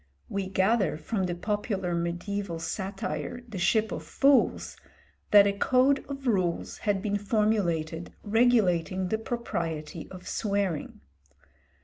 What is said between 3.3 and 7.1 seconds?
the 'Ship of Fools,' that a code of rules had